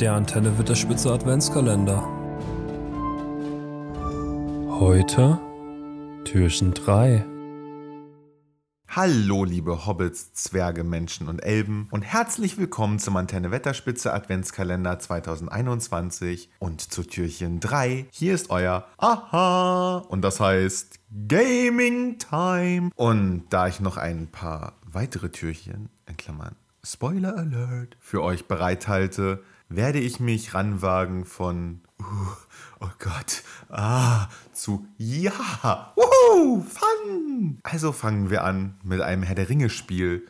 [0.00, 2.02] Der Antenne wird der Spitze Adventskalender.
[4.80, 5.38] Heute
[6.24, 7.24] Türchen 3.
[8.88, 16.50] Hallo, liebe Hobbits, Zwerge, Menschen und Elben und herzlich willkommen zum Antenne Wetterspitze Adventskalender 2021
[16.58, 18.06] und zu Türchen 3.
[18.10, 20.98] Hier ist euer Aha und das heißt
[21.28, 22.90] Gaming Time.
[22.96, 29.44] Und da ich noch ein paar weitere Türchen, in Klammern Spoiler Alert, für euch bereithalte,
[29.76, 32.04] werde ich mich ranwagen von uh,
[32.80, 37.58] oh Gott, ah, zu ja, wuhu, fun.
[37.62, 40.26] Also fangen wir an mit einem Herr der Ringe Spiel,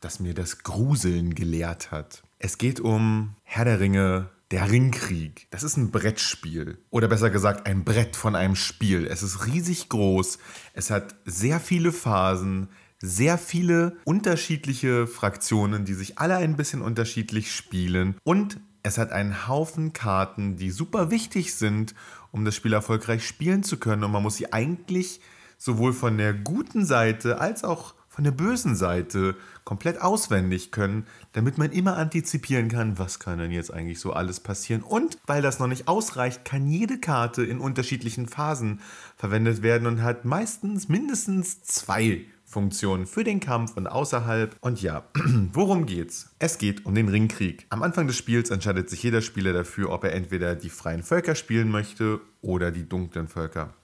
[0.00, 2.22] das mir das Gruseln gelehrt hat.
[2.38, 5.46] Es geht um Herr der Ringe der Ringkrieg.
[5.50, 6.78] Das ist ein Brettspiel.
[6.90, 9.06] Oder besser gesagt, ein Brett von einem Spiel.
[9.06, 10.38] Es ist riesig groß.
[10.74, 12.68] Es hat sehr viele Phasen,
[13.02, 18.16] sehr viele unterschiedliche Fraktionen, die sich alle ein bisschen unterschiedlich spielen.
[18.22, 21.94] Und es hat einen Haufen Karten, die super wichtig sind,
[22.30, 24.04] um das Spiel erfolgreich spielen zu können.
[24.04, 25.20] Und man muss sie eigentlich
[25.58, 31.56] sowohl von der guten Seite als auch von der bösen Seite komplett auswendig können, damit
[31.56, 34.82] man immer antizipieren kann, was kann denn jetzt eigentlich so alles passieren.
[34.82, 38.80] Und weil das noch nicht ausreicht, kann jede Karte in unterschiedlichen Phasen
[39.16, 44.54] verwendet werden und hat meistens mindestens zwei Funktionen für den Kampf und außerhalb.
[44.60, 45.04] Und ja,
[45.52, 46.34] worum geht's?
[46.38, 47.66] Es geht um den Ringkrieg.
[47.70, 51.34] Am Anfang des Spiels entscheidet sich jeder Spieler dafür, ob er entweder die freien Völker
[51.34, 53.74] spielen möchte oder die dunklen Völker.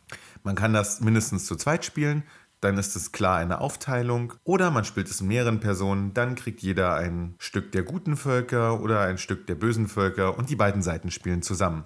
[0.44, 2.22] Man kann das mindestens zu zweit spielen,
[2.60, 4.34] dann ist es klar eine Aufteilung.
[4.44, 8.80] Oder man spielt es in mehreren Personen, dann kriegt jeder ein Stück der guten Völker
[8.80, 11.84] oder ein Stück der bösen Völker und die beiden Seiten spielen zusammen.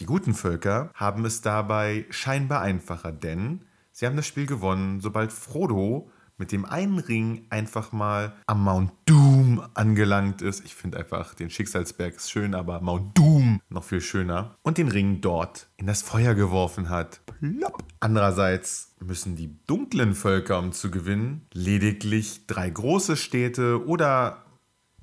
[0.00, 5.32] Die guten Völker haben es dabei scheinbar einfacher, denn sie haben das Spiel gewonnen, sobald
[5.32, 10.64] Frodo mit dem einen Ring einfach mal am Mount Doom angelangt ist.
[10.64, 14.56] Ich finde einfach den Schicksalsberg ist schön, aber Mount Doom noch viel schöner.
[14.62, 17.20] Und den Ring dort in das Feuer geworfen hat.
[17.26, 17.84] Plopp.
[18.00, 24.44] Andererseits müssen die dunklen Völker, um zu gewinnen, lediglich drei große Städte oder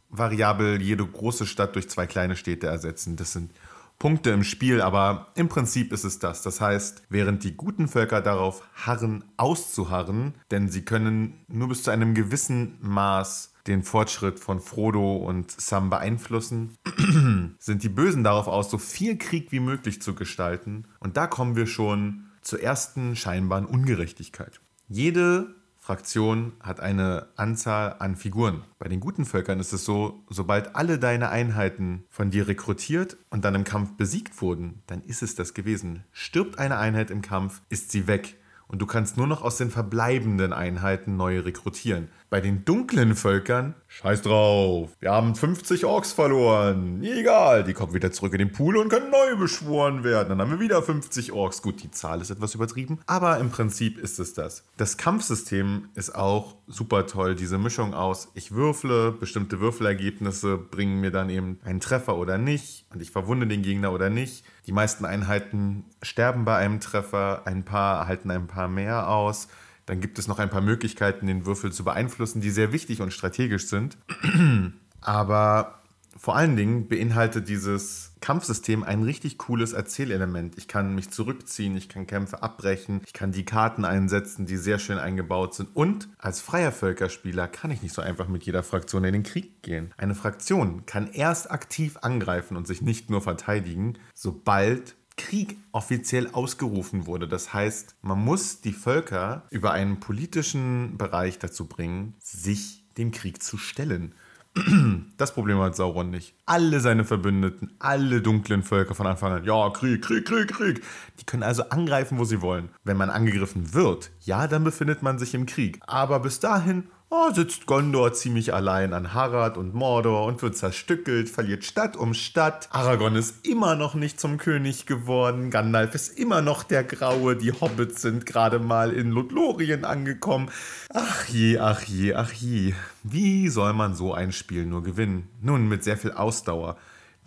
[0.10, 3.16] variabel jede große Stadt durch zwei kleine Städte ersetzen.
[3.16, 3.54] Das sind
[4.02, 6.42] Punkte im Spiel, aber im Prinzip ist es das.
[6.42, 11.92] Das heißt, während die guten Völker darauf harren, auszuharren, denn sie können nur bis zu
[11.92, 16.78] einem gewissen Maß den Fortschritt von Frodo und Sam beeinflussen,
[17.60, 20.88] sind die Bösen darauf aus, so viel Krieg wie möglich zu gestalten.
[21.00, 24.62] Und da kommen wir schon zur ersten scheinbaren Ungerechtigkeit.
[24.88, 28.64] Jede Fraktion hat eine Anzahl an Figuren.
[28.78, 33.44] Bei den guten Völkern ist es so, sobald alle deine Einheiten von dir rekrutiert und
[33.44, 36.04] dann im Kampf besiegt wurden, dann ist es das gewesen.
[36.12, 38.38] Stirbt eine Einheit im Kampf, ist sie weg
[38.68, 42.10] und du kannst nur noch aus den verbleibenden Einheiten neue rekrutieren.
[42.32, 47.04] Bei den dunklen Völkern, scheiß drauf, wir haben 50 Orks verloren.
[47.04, 50.30] Egal, die kommen wieder zurück in den Pool und können neu beschworen werden.
[50.30, 51.62] Dann haben wir wieder 50 Orks.
[51.62, 54.64] Gut, die Zahl ist etwas übertrieben, aber im Prinzip ist es das.
[54.78, 57.36] Das Kampfsystem ist auch super toll.
[57.36, 62.86] Diese Mischung aus, ich würfle, bestimmte Würfelergebnisse bringen mir dann eben einen Treffer oder nicht
[62.94, 64.46] und ich verwunde den Gegner oder nicht.
[64.68, 69.50] Die meisten Einheiten sterben bei einem Treffer, ein paar erhalten ein paar mehr aus.
[69.92, 73.12] Dann gibt es noch ein paar Möglichkeiten, den Würfel zu beeinflussen, die sehr wichtig und
[73.12, 73.98] strategisch sind.
[75.02, 75.82] Aber
[76.16, 80.58] vor allen Dingen beinhaltet dieses Kampfsystem ein richtig cooles Erzählelement.
[80.58, 84.80] Ich kann mich zurückziehen, ich kann Kämpfe abbrechen, ich kann die Karten einsetzen, die sehr
[84.80, 85.68] schön eingebaut sind.
[85.74, 89.62] Und als freier Völkerspieler kann ich nicht so einfach mit jeder Fraktion in den Krieg
[89.62, 89.94] gehen.
[89.98, 97.06] Eine Fraktion kann erst aktiv angreifen und sich nicht nur verteidigen, sobald Krieg offiziell ausgerufen
[97.06, 97.28] wurde.
[97.28, 103.42] Das heißt, man muss die Völker über einen politischen Bereich dazu bringen, sich dem Krieg
[103.44, 104.14] zu stellen.
[105.18, 106.34] Das Problem hat Sauron nicht.
[106.46, 110.82] Alle seine Verbündeten, alle dunklen Völker von Anfang an, ja, Krieg, Krieg, Krieg, Krieg.
[111.20, 112.70] Die können also angreifen, wo sie wollen.
[112.84, 115.80] Wenn man angegriffen wird, ja, dann befindet man sich im Krieg.
[115.86, 121.30] Aber bis dahin oh, sitzt Gondor ziemlich allein an Harad und Mordor und wird zerstückelt,
[121.30, 122.70] verliert Stadt um Stadt.
[122.72, 125.52] Aragorn ist immer noch nicht zum König geworden.
[125.52, 127.36] Gandalf ist immer noch der Graue.
[127.36, 130.50] Die Hobbits sind gerade mal in Lothlorien angekommen.
[130.94, 132.74] Ach je, ach je, ach je.
[133.04, 135.28] Wie soll man so ein Spiel nur gewinnen?
[135.42, 136.78] Nun, mit sehr viel Ausdauer.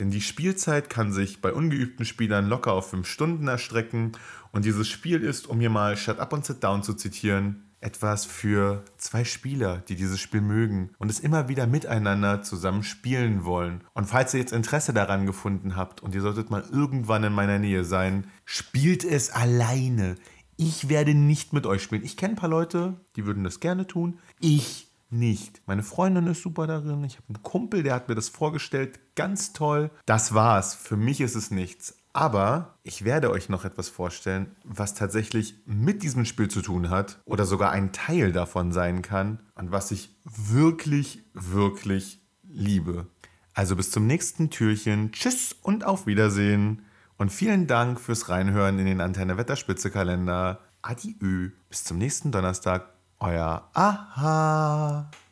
[0.00, 4.12] Denn die Spielzeit kann sich bei ungeübten Spielern locker auf 5 Stunden erstrecken.
[4.50, 8.24] Und dieses Spiel ist, um hier mal Shut Up und Sit Down zu zitieren, etwas
[8.24, 13.84] für zwei Spieler, die dieses Spiel mögen und es immer wieder miteinander zusammen spielen wollen.
[13.92, 17.58] Und falls ihr jetzt Interesse daran gefunden habt und ihr solltet mal irgendwann in meiner
[17.58, 20.16] Nähe sein, spielt es alleine.
[20.56, 22.04] Ich werde nicht mit euch spielen.
[22.04, 24.18] Ich kenne ein paar Leute, die würden das gerne tun.
[24.40, 25.62] Ich nicht.
[25.66, 27.04] Meine Freundin ist super darin.
[27.04, 28.98] Ich habe einen Kumpel, der hat mir das vorgestellt.
[29.14, 29.90] Ganz toll.
[30.06, 30.74] Das war's.
[30.74, 31.96] Für mich ist es nichts.
[32.14, 37.20] Aber ich werde euch noch etwas vorstellen, was tatsächlich mit diesem Spiel zu tun hat
[37.24, 43.08] oder sogar ein Teil davon sein kann und was ich wirklich, wirklich liebe.
[43.52, 45.10] Also bis zum nächsten Türchen.
[45.10, 46.84] Tschüss und auf Wiedersehen.
[47.16, 50.60] Und vielen Dank fürs Reinhören in den Antenne Wetterspitze Kalender.
[50.82, 51.50] Adieu.
[51.68, 52.92] Bis zum nächsten Donnerstag.
[53.18, 55.10] Euer Aha.